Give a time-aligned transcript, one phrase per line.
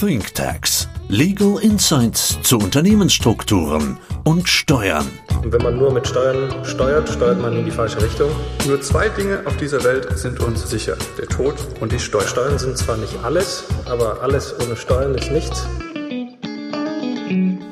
[0.00, 0.88] ThinkTax.
[1.08, 5.08] Legal Insights zu Unternehmensstrukturen und Steuern.
[5.42, 8.30] Und wenn man nur mit Steuern steuert, steuert man in die falsche Richtung.
[8.68, 10.96] Nur zwei Dinge auf dieser Welt sind uns sicher.
[11.18, 12.28] Der Tod und die Steuern.
[12.28, 15.66] Steuern sind zwar nicht alles, aber alles ohne Steuern ist nichts.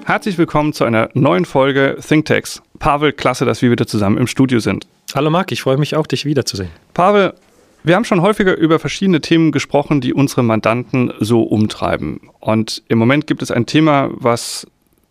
[0.04, 2.60] Herzlich willkommen zu einer neuen Folge ThinkTax.
[2.80, 4.88] Pavel, klasse, dass wir wieder zusammen im Studio sind.
[5.14, 6.70] Hallo Marc, ich freue mich auch, dich wiederzusehen.
[6.92, 7.34] Pavel,
[7.86, 12.20] wir haben schon häufiger über verschiedene Themen gesprochen, die unsere Mandanten so umtreiben.
[12.40, 14.66] Und im Moment gibt es ein Thema, was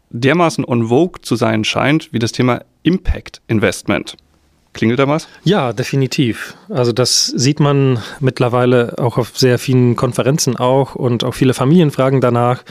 [0.09, 4.17] dermaßen on vogue zu sein scheint, wie das Thema Impact Investment.
[4.73, 5.29] Klingelt da was?
[5.45, 6.57] Ja, definitiv.
[6.67, 11.91] Also das sieht man mittlerweile auch auf sehr vielen Konferenzen auch und auch viele Familien
[11.91, 12.61] fragen danach.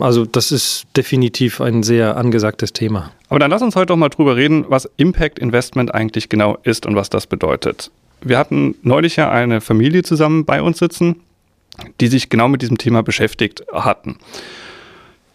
[0.00, 3.12] Also das ist definitiv ein sehr angesagtes Thema.
[3.28, 6.84] Aber dann lass uns heute doch mal drüber reden, was Impact Investment eigentlich genau ist
[6.84, 7.92] und was das bedeutet.
[8.24, 11.16] Wir hatten neulich ja eine Familie zusammen bei uns sitzen,
[12.00, 14.16] die sich genau mit diesem Thema beschäftigt hatten.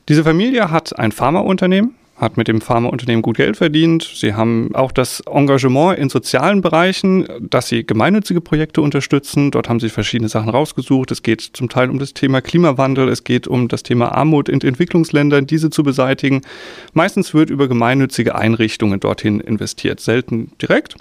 [0.08, 4.10] Diese Familie hat ein Pharmaunternehmen, hat mit dem Pharmaunternehmen gut Geld verdient.
[4.16, 9.52] Sie haben auch das Engagement in sozialen Bereichen, dass sie gemeinnützige Projekte unterstützen.
[9.52, 11.12] Dort haben sie verschiedene Sachen rausgesucht.
[11.12, 14.62] Es geht zum Teil um das Thema Klimawandel, es geht um das Thema Armut in
[14.62, 16.42] Entwicklungsländern, diese zu beseitigen.
[16.94, 20.96] Meistens wird über gemeinnützige Einrichtungen dorthin investiert, selten direkt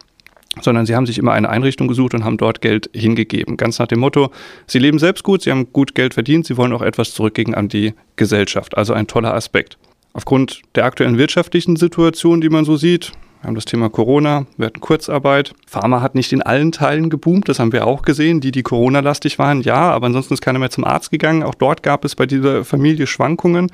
[0.61, 3.57] sondern sie haben sich immer eine Einrichtung gesucht und haben dort Geld hingegeben.
[3.57, 4.31] Ganz nach dem Motto,
[4.67, 7.69] sie leben selbst gut, sie haben gut Geld verdient, sie wollen auch etwas zurückgeben an
[7.69, 8.77] die Gesellschaft.
[8.77, 9.79] Also ein toller Aspekt.
[10.13, 13.13] Aufgrund der aktuellen wirtschaftlichen Situation, die man so sieht,
[13.43, 15.53] wir haben das Thema Corona, wir hatten Kurzarbeit.
[15.67, 19.39] Pharma hat nicht in allen Teilen geboomt, das haben wir auch gesehen, die, die Corona-lastig
[19.39, 21.43] waren, ja, aber ansonsten ist keiner mehr zum Arzt gegangen.
[21.43, 23.71] Auch dort gab es bei dieser Familie Schwankungen.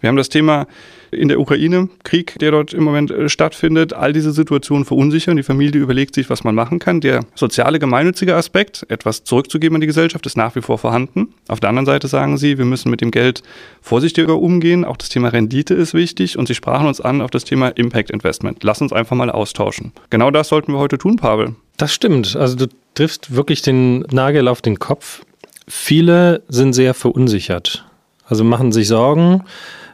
[0.00, 0.66] Wir haben das Thema
[1.10, 5.36] in der Ukraine, Krieg, der dort im Moment äh, stattfindet, all diese Situationen verunsichern.
[5.36, 7.00] Die Familie überlegt sich, was man machen kann.
[7.00, 11.34] Der soziale, gemeinnützige Aspekt, etwas zurückzugeben an die Gesellschaft, ist nach wie vor vorhanden.
[11.48, 13.42] Auf der anderen Seite sagen sie, wir müssen mit dem Geld
[13.80, 14.84] vorsichtiger umgehen.
[14.84, 18.10] Auch das Thema Rendite ist wichtig und sie sprachen uns an auf das Thema Impact
[18.10, 18.62] Investment.
[18.62, 19.92] Lass uns einfach mal austauschen.
[20.10, 21.54] Genau das sollten wir heute tun, Pavel.
[21.76, 22.36] Das stimmt.
[22.36, 25.22] Also du triffst wirklich den Nagel auf den Kopf.
[25.66, 27.84] Viele sind sehr verunsichert.
[28.26, 29.42] Also machen sich Sorgen,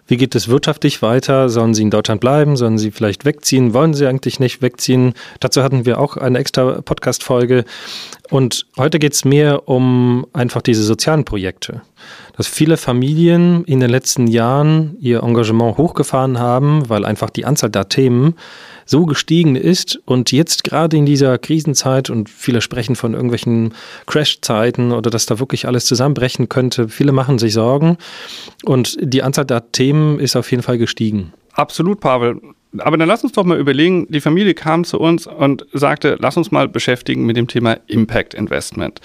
[0.06, 1.48] wie geht es wirtschaftlich weiter?
[1.48, 2.56] Sollen sie in Deutschland bleiben?
[2.56, 3.72] Sollen sie vielleicht wegziehen?
[3.72, 5.14] Wollen sie eigentlich nicht wegziehen?
[5.40, 7.64] Dazu hatten wir auch eine extra Podcast-Folge.
[8.30, 11.82] Und heute geht es mehr um einfach diese sozialen Projekte.
[12.36, 17.70] Dass viele Familien in den letzten Jahren ihr Engagement hochgefahren haben, weil einfach die Anzahl
[17.70, 18.34] der Themen
[18.86, 23.72] so gestiegen ist und jetzt gerade in dieser Krisenzeit und viele sprechen von irgendwelchen
[24.06, 26.88] Crash-Zeiten oder dass da wirklich alles zusammenbrechen könnte.
[26.88, 27.98] Viele machen sich Sorgen
[28.64, 31.32] und die Anzahl der Themen ist auf jeden Fall gestiegen.
[31.52, 32.40] Absolut, Pavel.
[32.78, 36.36] Aber dann lass uns doch mal überlegen, die Familie kam zu uns und sagte, lass
[36.36, 39.00] uns mal beschäftigen mit dem Thema Impact Investment.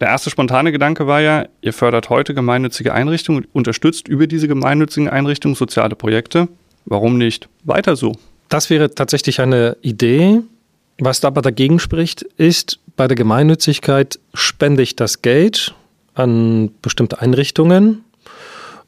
[0.00, 5.08] Der erste spontane Gedanke war ja, ihr fördert heute gemeinnützige Einrichtungen, unterstützt über diese gemeinnützigen
[5.08, 6.48] Einrichtungen soziale Projekte.
[6.84, 8.12] Warum nicht weiter so?
[8.48, 10.40] Das wäre tatsächlich eine Idee.
[10.98, 15.74] Was aber dagegen spricht, ist, bei der Gemeinnützigkeit spende ich das Geld
[16.14, 18.04] an bestimmte Einrichtungen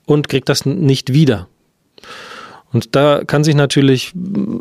[0.04, 1.48] und kriege das nicht wieder.
[2.72, 4.12] Und da kann sich natürlich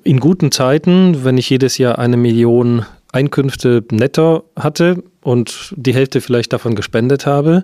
[0.04, 2.86] in guten Zeiten, wenn ich jedes Jahr eine Million
[3.16, 7.64] Einkünfte netto hatte und die Hälfte vielleicht davon gespendet habe,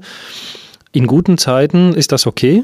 [0.94, 2.64] in guten Zeiten ist das okay.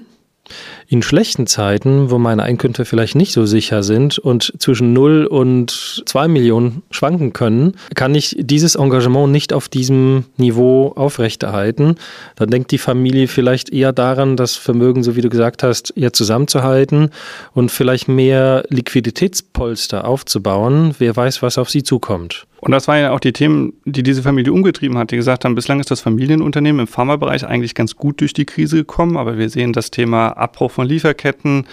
[0.88, 6.04] In schlechten Zeiten, wo meine Einkünfte vielleicht nicht so sicher sind und zwischen 0 und
[6.06, 11.96] 2 Millionen schwanken können, kann ich dieses Engagement nicht auf diesem Niveau aufrechterhalten.
[12.38, 16.14] Dann denkt die Familie vielleicht eher daran, das Vermögen, so wie du gesagt hast, eher
[16.14, 17.10] zusammenzuhalten
[17.54, 20.96] und vielleicht mehr Liquiditätspolster aufzubauen.
[21.00, 22.48] Wer weiß, was auf sie zukommt.
[22.60, 25.54] Und das waren ja auch die Themen, die diese Familie umgetrieben hat, die gesagt haben,
[25.54, 29.50] bislang ist das Familienunternehmen im Pharmabereich eigentlich ganz gut durch die Krise gekommen, aber wir
[29.50, 31.68] sehen das Thema Abbruch von Lieferketten,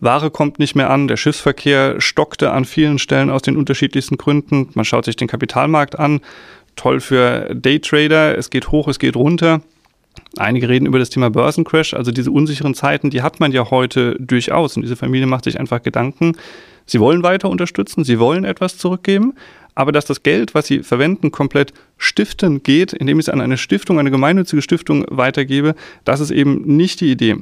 [0.00, 4.68] Ware kommt nicht mehr an, der Schiffsverkehr stockte an vielen Stellen aus den unterschiedlichsten Gründen.
[4.74, 6.20] Man schaut sich den Kapitalmarkt an,
[6.76, 9.62] toll für Daytrader, es geht hoch, es geht runter.
[10.36, 14.16] Einige reden über das Thema Börsencrash, also diese unsicheren Zeiten, die hat man ja heute
[14.18, 14.76] durchaus.
[14.76, 16.36] Und diese Familie macht sich einfach Gedanken,
[16.84, 19.34] sie wollen weiter unterstützen, sie wollen etwas zurückgeben,
[19.76, 23.58] aber dass das Geld, was sie verwenden, komplett stiften geht, indem ich es an eine
[23.58, 27.36] Stiftung, eine gemeinnützige Stiftung weitergebe, das ist eben nicht die Idee.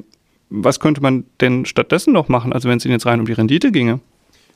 [0.49, 3.33] Was könnte man denn stattdessen noch machen, also wenn es Ihnen jetzt rein um die
[3.33, 3.99] Rendite ginge?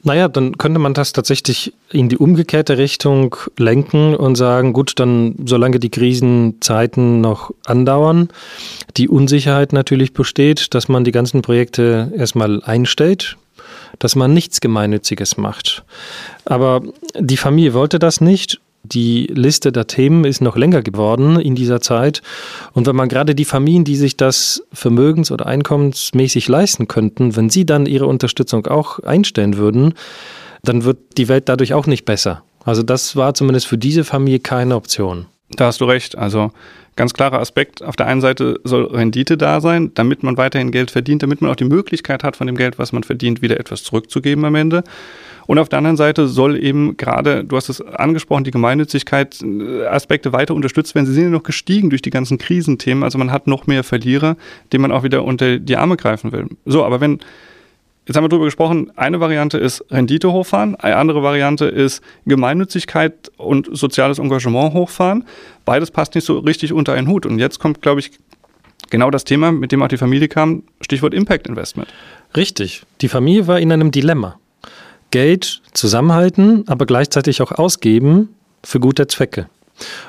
[0.03, 5.35] Naja, dann könnte man das tatsächlich in die umgekehrte Richtung lenken und sagen, gut, dann
[5.45, 8.29] solange die Krisenzeiten noch andauern,
[8.95, 13.37] die Unsicherheit natürlich besteht, dass man die ganzen Projekte erstmal einstellt,
[13.97, 15.83] dass man nichts Gemeinnütziges macht.
[16.45, 16.81] Aber
[17.17, 21.81] die Familie wollte das nicht Die Liste der Themen ist noch länger geworden in dieser
[21.81, 22.21] Zeit.
[22.73, 27.49] Und wenn man gerade die Familien, die sich das vermögens- oder einkommensmäßig leisten könnten, wenn
[27.49, 29.95] sie dann ihre Unterstützung auch einstellen würden,
[30.63, 32.43] dann wird die Welt dadurch auch nicht besser.
[32.63, 35.25] Also das war zumindest für diese Familie keine Option.
[35.51, 36.17] Da hast du recht.
[36.17, 36.51] Also
[36.95, 37.81] ganz klarer Aspekt.
[37.81, 41.49] Auf der einen Seite soll Rendite da sein, damit man weiterhin Geld verdient, damit man
[41.49, 44.83] auch die Möglichkeit hat, von dem Geld, was man verdient, wieder etwas zurückzugeben am Ende.
[45.47, 49.85] Und auf der anderen Seite soll eben gerade, du hast es angesprochen, die Gemeinnützigkeit äh,
[49.85, 51.07] Aspekte weiter unterstützt werden.
[51.07, 53.03] Sie sind ja noch gestiegen durch die ganzen Krisenthemen.
[53.03, 54.35] Also man hat noch mehr Verlierer,
[54.71, 56.47] denen man auch wieder unter die Arme greifen will.
[56.65, 57.19] So, aber wenn
[58.09, 63.31] Jetzt haben wir darüber gesprochen, eine Variante ist Rendite hochfahren, eine andere Variante ist Gemeinnützigkeit
[63.37, 65.25] und soziales Engagement hochfahren.
[65.63, 67.27] Beides passt nicht so richtig unter einen Hut.
[67.27, 68.09] Und jetzt kommt, glaube ich,
[68.89, 71.87] genau das Thema, mit dem auch die Familie kam, Stichwort Impact Investment.
[72.35, 72.81] Richtig.
[73.01, 74.39] Die Familie war in einem Dilemma.
[75.11, 78.29] Geld zusammenhalten, aber gleichzeitig auch ausgeben
[78.63, 79.49] für gute Zwecke.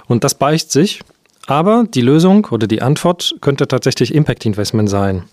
[0.06, 1.02] Und das beicht sich.
[1.50, 5.24] Aber die Lösung oder die Antwort könnte tatsächlich Impact Investment sein.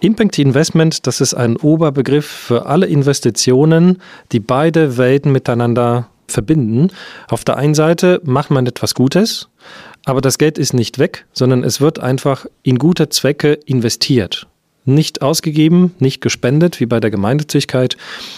[0.00, 4.00] Impact Investment, das ist ein Oberbegriff für alle Investitionen,
[4.32, 6.88] die beide Welten miteinander verbinden.
[7.28, 9.50] Auf der einen Seite macht man etwas Gutes,
[10.06, 14.46] aber das Geld ist nicht weg, sondern es wird einfach in gute Zwecke investiert
[14.88, 17.96] nicht ausgegeben, nicht gespendet wie bei der Gemeinnützigkeit,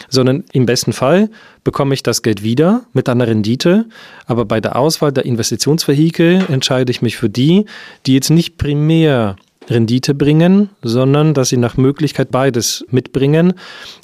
[0.08, 1.30] sondern im besten Fall
[1.64, 3.86] bekomme ich das Geld wieder mit einer Rendite.
[4.26, 7.66] Aber bei der Auswahl der Investitionsvehikel entscheide ich mich für die,
[8.06, 9.36] die jetzt nicht primär
[9.68, 13.54] Rendite bringen, sondern dass sie nach Möglichkeit beides mitbringen,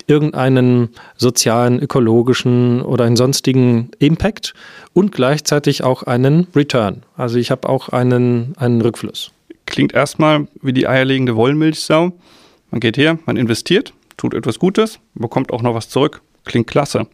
[0.07, 4.55] irgendeinen sozialen, ökologischen oder einen sonstigen Impact
[4.93, 7.03] und gleichzeitig auch einen Return.
[7.17, 9.33] Also ich habe auch einen, einen Rückfluss.
[9.67, 12.13] Klingt erstmal wie die eierlegende Wollmilchsau.
[12.71, 16.23] Man geht her, man investiert, tut etwas Gutes, bekommt auch noch was zurück.
[16.45, 17.07] Klingt klasse.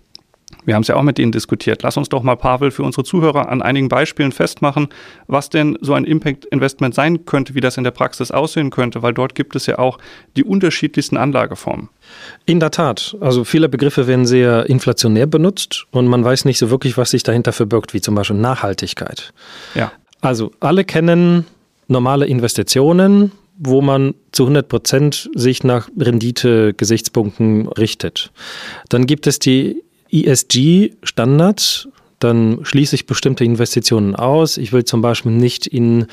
[0.65, 1.83] Wir haben es ja auch mit Ihnen diskutiert.
[1.83, 4.89] Lass uns doch mal, Pavel, für unsere Zuhörer an einigen Beispielen festmachen,
[5.27, 9.13] was denn so ein Impact-Investment sein könnte, wie das in der Praxis aussehen könnte, weil
[9.13, 9.99] dort gibt es ja auch
[10.37, 11.89] die unterschiedlichsten Anlageformen.
[12.47, 13.17] In der Tat.
[13.21, 17.23] Also viele Begriffe werden sehr inflationär benutzt und man weiß nicht so wirklich, was sich
[17.23, 19.33] dahinter verbirgt, wie zum Beispiel Nachhaltigkeit.
[19.75, 19.91] Ja.
[20.21, 21.47] Also alle kennen
[21.88, 28.32] normale Investitionen, wo man zu 100 Prozent sich nach Rendite-Gesichtspunkten richtet.
[28.88, 31.88] Dann gibt es die ESG-Standards,
[32.19, 34.56] dann schließe ich bestimmte Investitionen aus.
[34.56, 36.06] Ich will zum Beispiel nicht in,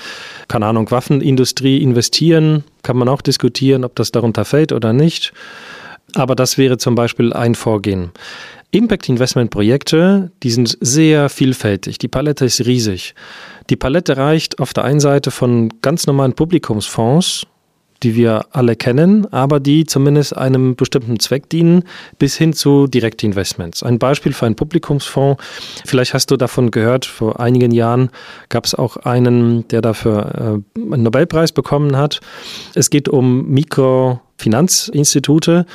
[0.48, 2.64] keine Ahnung, Waffenindustrie investieren.
[2.82, 5.34] Kann man auch diskutieren, ob das darunter fällt oder nicht.
[6.16, 8.10] Aber das wäre zum Beispiel ein Vorgehen.
[8.72, 11.98] Impact Investment Projekte, die sind sehr vielfältig.
[11.98, 13.16] Die Palette ist riesig.
[13.70, 17.48] Die Palette reicht auf der einen Seite von ganz normalen Publikumsfonds,
[18.04, 21.84] die wir alle kennen, aber die zumindest einem bestimmten Zweck dienen,
[22.18, 23.84] bis hin zu Direktinvestments.
[23.84, 25.44] Ein Beispiel für einen Publikumsfonds,
[25.86, 28.10] vielleicht hast du davon gehört, vor einigen Jahren
[28.50, 30.60] gab es auch einen, der dafür äh,
[30.94, 32.22] einen Nobelpreis bekommen hat.
[32.74, 35.66] Es geht um Mikrofinanzinstitute,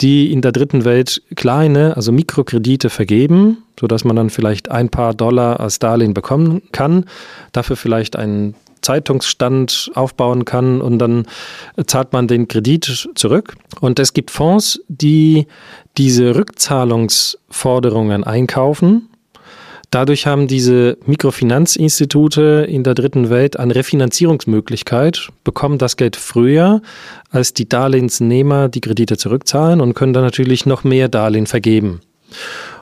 [0.00, 5.12] die in der dritten Welt kleine, also Mikrokredite vergeben, sodass man dann vielleicht ein paar
[5.14, 7.04] Dollar als Darlehen bekommen kann,
[7.52, 8.54] dafür vielleicht einen
[8.84, 11.26] Zeitungsstand aufbauen kann und dann
[11.86, 13.56] zahlt man den Kredit zurück.
[13.80, 15.46] Und es gibt Fonds, die
[15.96, 19.08] diese Rückzahlungsforderungen einkaufen.
[19.90, 26.82] Dadurch haben diese Mikrofinanzinstitute in der dritten Welt eine Refinanzierungsmöglichkeit, bekommen das Geld früher,
[27.30, 32.00] als die Darlehensnehmer die Kredite zurückzahlen und können dann natürlich noch mehr Darlehen vergeben.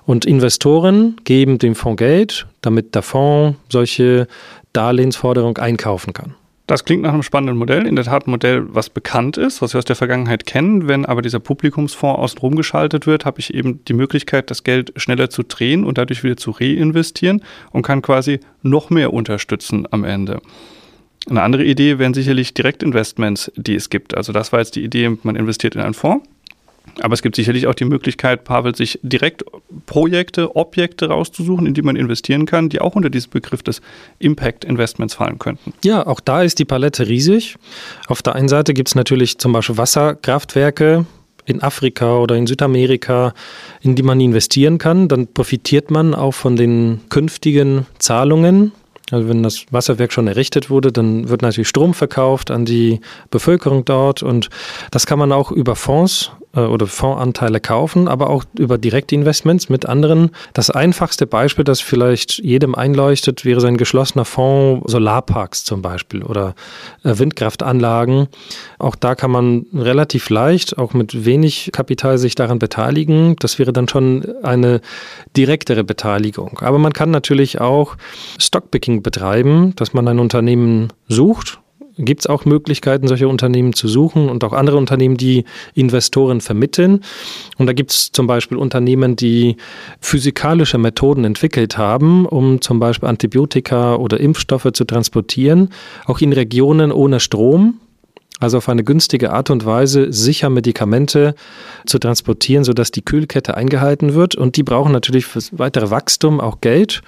[0.07, 4.27] Und Investoren geben dem Fonds Geld, damit der Fonds solche
[4.73, 6.35] Darlehensforderung einkaufen kann.
[6.67, 9.75] Das klingt nach einem spannenden Modell, in der Tat ein Modell, was bekannt ist, was
[9.75, 10.89] wir aus der Vergangenheit kennen.
[10.89, 15.29] Wenn aber dieser Publikumsfonds außenrum geschaltet wird, habe ich eben die Möglichkeit, das Geld schneller
[15.29, 20.41] zu drehen und dadurch wieder zu reinvestieren und kann quasi noch mehr unterstützen am Ende.
[21.29, 24.17] Eine andere Idee wären sicherlich Direktinvestments, die es gibt.
[24.17, 26.27] Also das war jetzt die Idee, man investiert in einen Fonds
[27.01, 29.45] aber es gibt sicherlich auch die Möglichkeit, Pavel, sich direkt
[29.87, 33.81] Projekte, Objekte rauszusuchen, in die man investieren kann, die auch unter diesen Begriff des
[34.19, 35.73] Impact Investments fallen könnten.
[35.85, 37.57] Ja, auch da ist die Palette riesig.
[38.09, 41.07] Auf der einen Seite gibt es natürlich zum Beispiel Wasserkraftwerke,
[41.45, 43.35] in Afrika oder in Südamerika,
[43.81, 48.71] in die man investieren kann, dann profitiert man auch von den künftigen Zahlungen
[49.11, 53.85] also wenn das Wasserwerk schon errichtet wurde, dann wird natürlich Strom verkauft an die Bevölkerung
[53.85, 54.49] dort und
[54.91, 60.31] das kann man auch über Fonds oder Fondsanteile kaufen, aber auch über Direktinvestments mit anderen.
[60.53, 66.23] Das einfachste Beispiel, das vielleicht jedem einleuchtet, wäre so ein geschlossener Fonds Solarparks zum Beispiel
[66.23, 66.55] oder
[67.05, 68.29] äh, Windkraftanlagen.
[68.79, 73.37] Auch da kann man relativ leicht, auch mit wenig Kapital sich daran beteiligen.
[73.39, 74.81] Das wäre dann schon eine
[75.37, 76.59] direktere Beteiligung.
[76.61, 77.97] Aber man kann natürlich auch
[78.39, 81.62] Stockpicking betreiben, dass man ein Unternehmen sucht
[82.05, 85.45] gibt es auch Möglichkeiten, solche Unternehmen zu suchen und auch andere Unternehmen, die
[85.75, 87.01] Investoren vermitteln.
[87.59, 89.57] Und da gibt es zum Beispiel Unternehmen, die
[90.01, 95.71] physikalische Methoden entwickelt haben, um zum Beispiel Antibiotika oder Impfstoffe zu transportieren,
[96.07, 97.81] auch in Regionen ohne Strom
[98.43, 101.35] also auf eine günstige Art und Weise sicher Medikamente
[101.87, 104.35] zu transportieren, sodass die Kühlkette eingehalten wird.
[104.35, 107.03] Und die brauchen natürlich für weitere Wachstum auch Geld.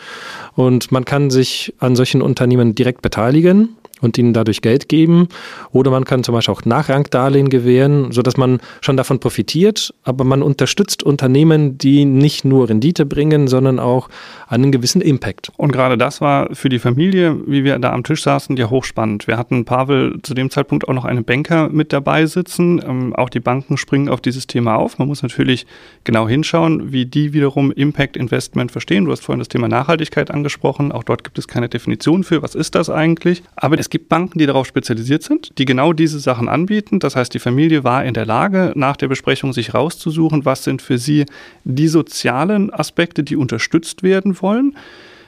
[0.55, 3.71] Und man kann sich an solchen Unternehmen direkt beteiligen
[4.01, 5.29] und ihnen dadurch Geld geben.
[5.73, 10.43] Oder man kann zum Beispiel auch Nachrangdarlehen gewähren, sodass man schon davon profitiert, aber man
[10.43, 14.09] unterstützt Unternehmen, die nicht nur Rendite bringen, sondern auch
[14.49, 15.53] einen gewissen Impact.
[15.57, 19.27] Und gerade das war für die Familie, wie wir da am Tisch saßen, ja hochspannend.
[19.27, 22.81] Wir hatten Pavel zu dem Zeitpunkt auch noch einen Banker mit dabei sitzen.
[22.85, 24.99] Ähm, auch die Banken springen auf dieses Thema auf.
[24.99, 25.67] Man muss natürlich
[26.05, 29.05] genau hinschauen, wie die wiederum Impact Investment verstehen.
[29.05, 30.93] Du hast vorhin das Thema Nachhaltigkeit angesprochen.
[30.93, 33.43] Auch dort gibt es keine Definition für, was ist das eigentlich.
[33.57, 37.01] Aber es gibt Banken, die darauf spezialisiert sind, die genau diese Sachen anbieten.
[37.01, 40.81] Das heißt, die Familie war in der Lage, nach der Besprechung sich rauszusuchen, was sind
[40.81, 41.27] für sie
[41.65, 44.75] die sozialen Aspekte, die unterstützt werden wollen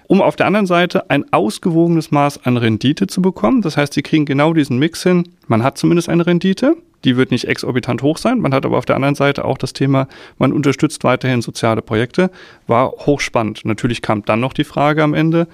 [0.09, 3.63] um auf der anderen Seite ein ausgewogenes Maß an Rendite zu bekommen.
[3.63, 5.29] Das heißt, sie kriegen genau diesen Mix hin.
[5.49, 8.41] Man hat zumindest eine Rendite, die wird nicht exorbitant hoch sein.
[8.41, 10.09] Man hat aber auf der anderen Seite auch das Thema,
[10.39, 12.31] man unterstützt weiterhin soziale Projekte.
[12.67, 13.65] War hochspannend.
[13.65, 15.47] Natürlich kam dann noch die Frage am Ende,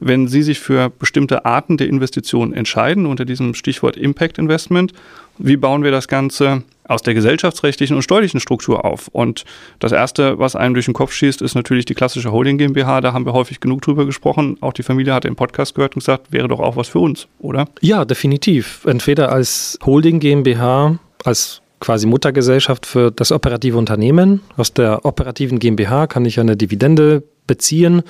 [0.00, 4.92] wenn Sie sich für bestimmte Arten der Investitionen entscheiden, unter diesem Stichwort Impact Investment,
[5.38, 9.08] wie bauen wir das Ganze aus der gesellschaftsrechtlichen und steuerlichen Struktur auf?
[9.08, 9.44] Und
[9.78, 13.00] das Erste, was einem durch den Kopf schießt, ist natürlich die klassische Holding GmbH.
[13.00, 14.56] Da haben wir häufig genug drüber gesprochen.
[14.60, 17.28] Auch die Familie hat den Podcast gehört und gesagt, wäre doch auch was für uns,
[17.38, 17.66] oder?
[17.80, 18.84] Ja, definitiv.
[18.86, 24.40] Entweder als Holding GmbH, als quasi Muttergesellschaft für das operative Unternehmen.
[24.56, 28.02] Aus der operativen GmbH kann ich eine Dividende beziehen.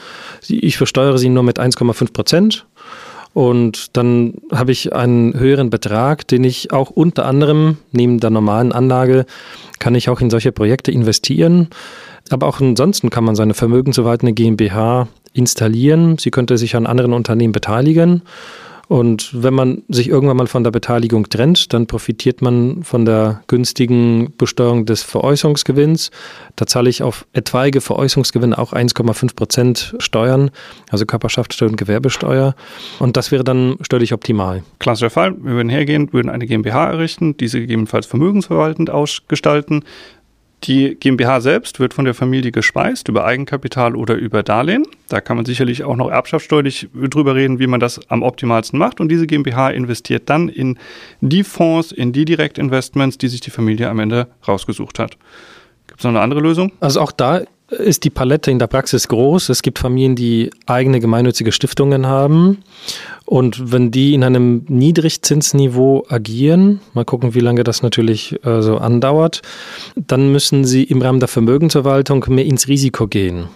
[0.49, 2.66] Ich versteuere sie nur mit 1,5 Prozent.
[3.32, 8.72] Und dann habe ich einen höheren Betrag, den ich auch unter anderem neben der normalen
[8.72, 9.25] Anlage
[9.78, 11.68] kann ich auch in solche Projekte investieren.
[12.30, 16.18] Aber auch ansonsten kann man seine vermögensverwaltende GmbH installieren.
[16.18, 18.22] Sie könnte sich an anderen Unternehmen beteiligen
[18.90, 23.40] und wenn man sich irgendwann mal von der Beteiligung trennt, dann profitiert man von der
[23.47, 26.11] günstigen Besteuerung des Veräußerungsgewinns.
[26.56, 30.50] Da zahle ich auf etwaige Veräußerungsgewinne auch 1,5 Prozent Steuern,
[30.90, 32.56] also Körperschaftssteuer und Gewerbesteuer.
[32.99, 34.64] Und das wäre dann steuerlich optimal.
[34.80, 35.37] Klassischer Fall.
[35.40, 39.85] Wir würden hergehen, würden eine GmbH errichten, diese gegebenenfalls vermögensverwaltend ausgestalten,
[40.64, 44.84] die GmbH selbst wird von der Familie gespeist über Eigenkapital oder über Darlehen.
[45.08, 49.00] Da kann man sicherlich auch noch erbschaftssteuerlich drüber reden, wie man das am optimalsten macht.
[49.00, 50.78] Und diese GmbH investiert dann in
[51.20, 55.16] die Fonds, in die Direktinvestments, die sich die Familie am Ende rausgesucht hat.
[55.86, 56.72] Gibt es noch eine andere Lösung?
[56.80, 59.48] Also auch da ist die Palette in der Praxis groß.
[59.48, 62.58] Es gibt Familien, die eigene gemeinnützige Stiftungen haben.
[63.24, 68.78] Und wenn die in einem Niedrigzinsniveau agieren, mal gucken, wie lange das natürlich äh, so
[68.78, 69.42] andauert,
[69.94, 73.48] dann müssen sie im Rahmen der Vermögensverwaltung mehr ins Risiko gehen.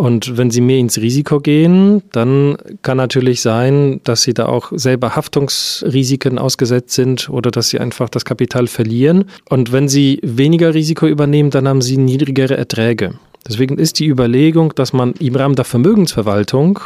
[0.00, 4.72] Und wenn sie mehr ins Risiko gehen, dann kann natürlich sein, dass sie da auch
[4.74, 9.26] selber Haftungsrisiken ausgesetzt sind oder dass sie einfach das Kapital verlieren.
[9.50, 13.12] Und wenn sie weniger Risiko übernehmen, dann haben sie niedrigere Erträge.
[13.46, 16.80] Deswegen ist die Überlegung, dass man im Rahmen der Vermögensverwaltung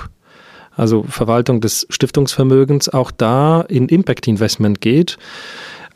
[0.76, 5.18] also Verwaltung des Stiftungsvermögens, auch da in Impact Investment geht.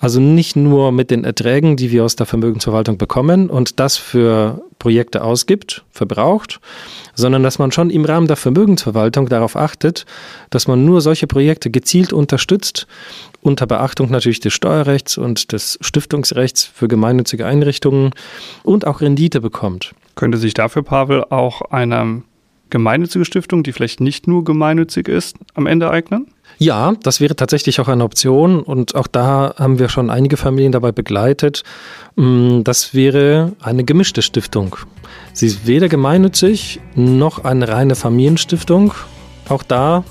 [0.01, 4.63] Also nicht nur mit den Erträgen, die wir aus der Vermögensverwaltung bekommen und das für
[4.79, 6.61] Projekte ausgibt, verbraucht,
[7.15, 10.07] sondern dass man schon im Rahmen der Vermögensverwaltung darauf achtet,
[10.51, 12.87] dass man nur solche Projekte gezielt unterstützt,
[13.43, 18.13] unter Beachtung natürlich des Steuerrechts und des Stiftungsrechts für gemeinnützige Einrichtungen
[18.63, 19.95] und auch Rendite bekommt.
[20.15, 22.23] Könnte sich dafür, Pavel, auch eine
[22.71, 26.27] gemeinnützige Stiftung, die vielleicht nicht nur gemeinnützig ist, am Ende eignen?
[26.59, 30.73] Ja, das wäre tatsächlich auch eine Option und auch da haben wir schon einige Familien
[30.73, 31.63] dabei begleitet.
[32.17, 34.77] Mm, das wäre eine gemischte Stiftung.
[35.33, 38.93] Sie ist weder gemeinnützig noch eine reine Familienstiftung.
[39.49, 40.03] Auch da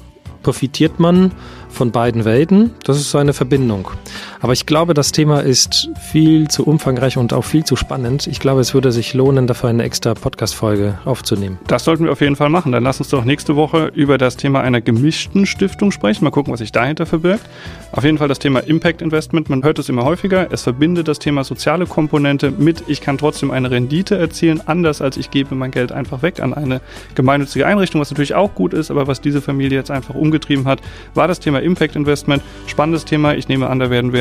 [0.41, 1.33] profitiert man
[1.67, 2.71] von beiden Welten.
[2.85, 3.91] Das ist so eine Verbindung.
[4.39, 8.27] Aber ich glaube, das Thema ist viel zu umfangreich und auch viel zu spannend.
[8.27, 11.57] Ich glaube, es würde sich lohnen, dafür eine extra Podcast-Folge aufzunehmen.
[11.67, 12.71] Das sollten wir auf jeden Fall machen.
[12.71, 16.23] Dann lass uns doch nächste Woche über das Thema einer gemischten Stiftung sprechen.
[16.23, 17.45] Mal gucken, was sich dahinter verbirgt.
[17.91, 19.49] Auf jeden Fall das Thema Impact Investment.
[19.49, 20.47] Man hört es immer häufiger.
[20.51, 25.17] Es verbindet das Thema soziale Komponente mit, ich kann trotzdem eine Rendite erzielen, anders als
[25.17, 26.81] ich gebe mein Geld einfach weg an eine
[27.15, 30.81] gemeinnützige Einrichtung, was natürlich auch gut ist, aber was diese Familie jetzt einfach umgetrieben hat,
[31.13, 32.43] war das Thema Impact Investment.
[32.67, 33.35] Spannendes Thema.
[33.35, 34.13] Ich nehme an, da werden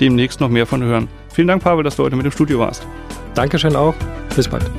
[0.00, 1.08] demnächst noch mehr von hören.
[1.32, 2.86] Vielen Dank, Pavel, dass du heute mit im Studio warst.
[3.34, 3.94] Dankeschön auch.
[4.36, 4.70] Bis bald.